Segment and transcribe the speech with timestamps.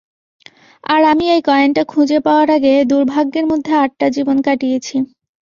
[0.83, 4.95] আর আমি এই কয়েনটা খুঁজে পাওয়ার আগে দুর্ভাগ্যের মধ্যে আটটা জীবন কাটিয়েছি।